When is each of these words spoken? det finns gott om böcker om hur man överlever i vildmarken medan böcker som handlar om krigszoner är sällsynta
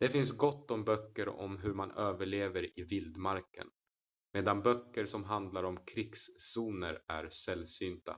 det 0.00 0.08
finns 0.10 0.38
gott 0.38 0.70
om 0.70 0.84
böcker 0.84 1.28
om 1.28 1.58
hur 1.58 1.74
man 1.74 1.90
överlever 1.90 2.80
i 2.80 2.82
vildmarken 2.82 3.70
medan 4.32 4.62
böcker 4.62 5.06
som 5.06 5.24
handlar 5.24 5.62
om 5.62 5.84
krigszoner 5.86 7.02
är 7.08 7.28
sällsynta 7.30 8.16